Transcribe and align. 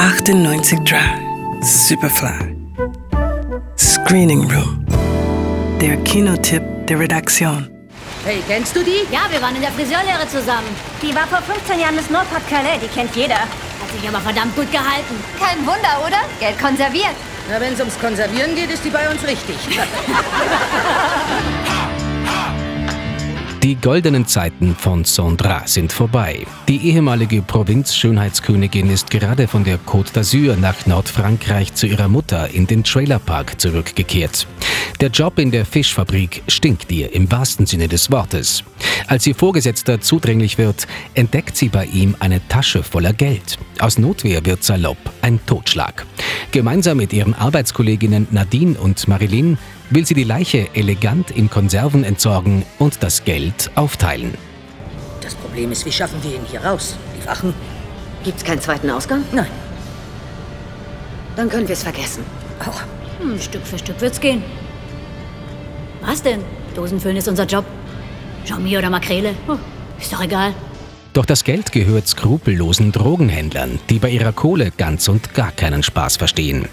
98 0.00 0.78
Drive, 0.86 1.20
Superfly. 1.60 2.56
Screening 3.76 4.50
Room. 4.50 4.86
Der 5.78 5.98
Kinotipp 6.04 6.62
der 6.86 7.00
Redaktion. 7.00 7.68
Hey, 8.24 8.42
kennst 8.48 8.74
du 8.74 8.82
die? 8.82 9.04
Ja, 9.12 9.30
wir 9.30 9.42
waren 9.42 9.54
in 9.56 9.60
der 9.60 9.70
Friseurlehre 9.72 10.26
zusammen. 10.26 10.68
Die 11.02 11.14
war 11.14 11.26
vor 11.26 11.42
15 11.42 11.78
Jahren 11.78 11.96
Miss 11.96 12.08
Nordpart-Calais, 12.08 12.78
die 12.82 12.88
kennt 12.88 13.14
jeder. 13.14 13.40
Hat 13.40 13.90
sich 13.94 14.08
aber 14.08 14.20
verdammt 14.20 14.56
gut 14.56 14.72
gehalten. 14.72 15.16
Kein 15.38 15.58
Wunder, 15.66 16.00
oder? 16.06 16.20
Geld 16.40 16.58
konserviert. 16.58 17.14
Na, 17.50 17.60
wenn 17.60 17.74
es 17.74 17.80
ums 17.80 18.00
Konservieren 18.00 18.54
geht, 18.54 18.70
ist 18.70 18.82
die 18.82 18.90
bei 18.90 19.06
uns 19.10 19.22
richtig. 19.22 19.56
Die 23.70 23.76
goldenen 23.76 24.26
Zeiten 24.26 24.74
von 24.74 25.04
Sondra 25.04 25.62
sind 25.64 25.92
vorbei. 25.92 26.44
Die 26.66 26.88
ehemalige 26.88 27.40
Provinzschönheitskönigin 27.40 28.90
ist 28.90 29.10
gerade 29.10 29.46
von 29.46 29.62
der 29.62 29.78
Côte 29.78 30.12
d'Azur 30.12 30.56
nach 30.56 30.86
Nordfrankreich 30.86 31.72
zu 31.74 31.86
ihrer 31.86 32.08
Mutter 32.08 32.52
in 32.52 32.66
den 32.66 32.82
Trailerpark 32.82 33.60
zurückgekehrt. 33.60 34.48
Der 35.00 35.10
Job 35.10 35.38
in 35.38 35.52
der 35.52 35.64
Fischfabrik 35.64 36.42
stinkt 36.48 36.90
ihr 36.90 37.14
im 37.14 37.30
wahrsten 37.30 37.64
Sinne 37.64 37.86
des 37.86 38.10
Wortes. 38.10 38.64
Als 39.06 39.24
ihr 39.28 39.36
Vorgesetzter 39.36 40.00
zudringlich 40.00 40.58
wird, 40.58 40.88
entdeckt 41.14 41.56
sie 41.56 41.68
bei 41.68 41.86
ihm 41.86 42.16
eine 42.18 42.46
Tasche 42.48 42.82
voller 42.82 43.12
Geld. 43.12 43.56
Aus 43.78 43.98
Notwehr 43.98 44.44
wird 44.44 44.64
salopp 44.64 44.98
ein 45.22 45.38
Totschlag. 45.46 46.06
Gemeinsam 46.52 46.96
mit 46.96 47.12
ihren 47.12 47.34
Arbeitskolleginnen 47.34 48.28
Nadine 48.30 48.78
und 48.78 49.06
Marilyn 49.08 49.58
will 49.90 50.06
sie 50.06 50.14
die 50.14 50.24
Leiche 50.24 50.68
elegant 50.74 51.30
in 51.30 51.50
Konserven 51.50 52.04
entsorgen 52.04 52.64
und 52.78 53.02
das 53.02 53.24
Geld 53.24 53.70
aufteilen. 53.74 54.34
Das 55.20 55.34
Problem 55.34 55.70
ist, 55.70 55.84
wie 55.86 55.92
schaffen 55.92 56.22
wir 56.22 56.34
ihn 56.34 56.44
hier 56.50 56.64
raus? 56.64 56.96
Die 57.20 57.26
Wachen? 57.26 57.54
Gibt's 58.24 58.44
keinen 58.44 58.60
zweiten 58.60 58.90
Ausgang? 58.90 59.24
Nein. 59.32 59.46
Dann 61.36 61.48
können 61.48 61.68
wir 61.68 61.74
es 61.74 61.82
vergessen. 61.82 62.24
Auch. 62.60 62.82
Hm, 63.20 63.40
Stück 63.40 63.66
für 63.66 63.78
Stück 63.78 64.00
wird's 64.00 64.20
gehen. 64.20 64.42
Was 66.00 66.22
denn? 66.22 66.40
Dosenfüllen 66.74 67.16
ist 67.16 67.28
unser 67.28 67.44
Job. 67.44 67.64
Jean-Mi 68.44 68.76
oder 68.76 68.90
Makrele? 68.90 69.34
Hm, 69.46 69.58
ist 70.00 70.12
doch 70.12 70.22
egal. 70.22 70.54
Doch 71.12 71.26
das 71.26 71.42
Geld 71.44 71.72
gehört 71.72 72.06
skrupellosen 72.06 72.92
Drogenhändlern, 72.92 73.80
die 73.88 73.98
bei 73.98 74.10
ihrer 74.10 74.32
Kohle 74.32 74.70
ganz 74.76 75.08
und 75.08 75.34
gar 75.34 75.50
keinen 75.50 75.82
Spaß 75.82 76.16
verstehen. 76.16 76.68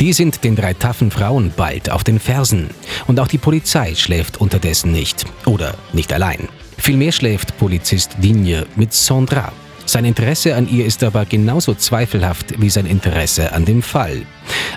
Die 0.00 0.12
sind 0.12 0.42
den 0.42 0.56
drei 0.56 0.74
taffen 0.74 1.10
Frauen 1.10 1.52
bald 1.56 1.90
auf 1.90 2.02
den 2.02 2.18
Fersen. 2.18 2.70
Und 3.06 3.20
auch 3.20 3.28
die 3.28 3.38
Polizei 3.38 3.94
schläft 3.94 4.40
unterdessen 4.40 4.92
nicht. 4.92 5.24
Oder 5.44 5.74
nicht 5.92 6.12
allein. 6.12 6.48
Vielmehr 6.78 7.12
schläft 7.12 7.56
Polizist 7.58 8.16
Digne 8.18 8.66
mit 8.74 8.92
Sandra. 8.92 9.52
Sein 9.86 10.04
Interesse 10.04 10.56
an 10.56 10.68
ihr 10.68 10.84
ist 10.84 11.04
aber 11.04 11.24
genauso 11.24 11.72
zweifelhaft 11.72 12.60
wie 12.60 12.70
sein 12.70 12.86
Interesse 12.86 13.52
an 13.52 13.64
dem 13.64 13.82
Fall. 13.82 14.26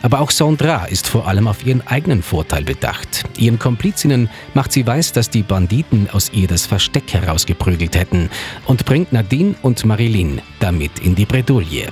Aber 0.03 0.21
auch 0.21 0.29
Sandra 0.29 0.85
ist 0.85 1.07
vor 1.07 1.27
allem 1.27 1.47
auf 1.47 1.65
ihren 1.65 1.85
eigenen 1.87 2.21
Vorteil 2.21 2.63
bedacht. 2.63 3.23
Ihren 3.37 3.57
Komplizinnen 3.57 4.29
macht 4.53 4.71
sie 4.71 4.85
weiß, 4.85 5.11
dass 5.13 5.31
die 5.31 5.41
Banditen 5.41 6.09
aus 6.11 6.29
ihr 6.31 6.47
das 6.47 6.67
Versteck 6.67 7.11
herausgeprügelt 7.11 7.95
hätten 7.95 8.29
und 8.65 8.85
bringt 8.85 9.11
Nadine 9.11 9.55
und 9.63 9.83
Marilyn 9.83 10.41
damit 10.59 10.99
in 10.99 11.15
die 11.15 11.25
Bredouille. 11.25 11.87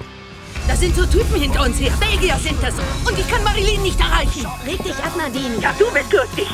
Da 0.68 0.76
sind 0.76 0.96
so 0.96 1.06
Typen 1.06 1.42
hinter 1.42 1.66
uns 1.66 1.80
her. 1.80 1.94
Belgier 2.00 2.36
sind 2.38 2.62
das. 2.62 2.76
Und 3.10 3.18
ich 3.18 3.28
kann 3.28 3.44
Marilyn 3.44 3.82
nicht 3.82 4.00
erreichen. 4.00 4.46
Reg 4.66 4.84
dich 4.84 4.98
ab, 5.04 5.14
Nadine. 5.18 5.56
Ja, 5.60 5.74
du 5.80 5.86
bist 5.92 6.14
lustig. 6.14 6.48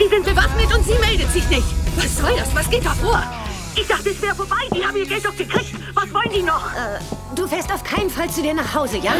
Die 0.00 0.08
sind 0.08 0.24
bewaffnet 0.24 0.74
und 0.74 0.84
sie 0.84 0.98
meldet 0.98 1.30
sich 1.30 1.46
nicht. 1.50 1.66
Was 1.96 2.16
soll 2.16 2.34
das? 2.38 2.54
Was 2.54 2.70
geht 2.70 2.86
da 2.86 2.94
vor? 2.94 3.22
Ich 3.78 3.86
dachte, 3.86 4.10
es 4.10 4.22
wäre 4.22 4.34
vorbei. 4.34 4.56
Die 4.74 4.84
haben 4.84 4.96
ihr 4.96 5.06
Geld 5.06 5.24
doch 5.24 5.36
gekriegt. 5.36 5.74
Was 5.94 6.12
wollen 6.12 6.30
die 6.34 6.42
noch? 6.42 6.70
Du 7.34 7.46
fährst 7.46 7.70
auf 7.72 7.84
keinen 7.84 8.08
Fall 8.08 8.30
zu 8.30 8.42
dir 8.42 8.54
nach 8.54 8.74
Hause, 8.74 8.98
ja? 8.98 9.12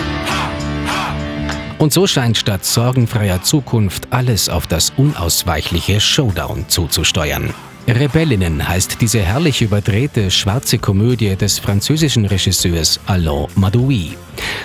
Und 1.78 1.92
so 1.92 2.06
scheint 2.06 2.38
statt 2.38 2.64
sorgenfreier 2.64 3.42
Zukunft 3.42 4.08
alles 4.10 4.48
auf 4.48 4.66
das 4.66 4.92
unausweichliche 4.96 6.00
Showdown 6.00 6.68
zuzusteuern. 6.68 7.52
Rebellinnen 7.86 8.66
heißt 8.66 9.00
diese 9.00 9.20
herrlich 9.20 9.62
überdrehte 9.62 10.30
schwarze 10.30 10.78
Komödie 10.78 11.36
des 11.36 11.58
französischen 11.58 12.24
Regisseurs 12.24 12.98
Alain 13.06 13.46
Madoui. 13.54 14.16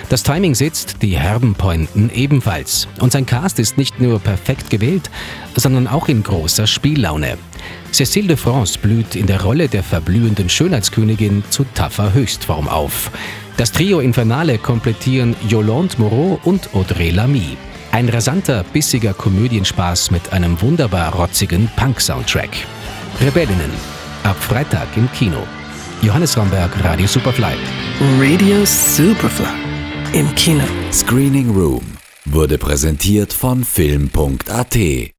Das 0.08 0.22
Timing 0.22 0.54
sitzt, 0.54 1.02
die 1.02 1.16
herben 1.18 1.54
Pointen 1.54 2.10
ebenfalls. 2.10 2.88
Und 2.98 3.12
sein 3.12 3.26
Cast 3.26 3.58
ist 3.58 3.78
nicht 3.78 4.00
nur 4.00 4.18
perfekt 4.18 4.70
gewählt, 4.70 5.08
sondern 5.54 5.86
auch 5.86 6.08
in 6.08 6.22
großer 6.22 6.66
Spiellaune. 6.66 7.38
Cécile 7.92 8.26
de 8.26 8.36
France 8.36 8.78
blüht 8.78 9.14
in 9.14 9.26
der 9.26 9.42
Rolle 9.42 9.68
der 9.68 9.82
verblühenden 9.82 10.48
Schönheitskönigin 10.48 11.44
zu 11.50 11.64
taffer 11.74 12.14
Höchstform 12.14 12.66
auf. 12.66 13.10
Das 13.58 13.70
Trio 13.70 14.00
Infernale 14.00 14.58
komplettieren 14.58 15.36
Yolande 15.48 15.96
Moreau 15.98 16.40
und 16.44 16.74
Audrey 16.74 17.10
Lamy. 17.10 17.56
Ein 17.92 18.08
rasanter, 18.08 18.64
bissiger 18.72 19.12
Komödienspaß 19.12 20.10
mit 20.10 20.32
einem 20.32 20.60
wunderbar 20.62 21.14
rotzigen 21.14 21.68
Punk-Soundtrack. 21.76 22.50
Rebellinnen. 23.20 23.70
Ab 24.22 24.36
Freitag 24.40 24.88
im 24.96 25.10
Kino. 25.12 25.46
Johannes 26.00 26.36
Ramberg, 26.36 26.72
Radio 26.82 27.06
Superfly. 27.06 27.54
Radio 28.18 28.64
Superfly. 28.64 29.46
Im 30.14 30.34
Kino. 30.34 30.64
Screening 30.90 31.50
Room 31.50 31.84
wurde 32.24 32.56
präsentiert 32.56 33.32
von 33.32 33.64
Film.at 33.64 35.12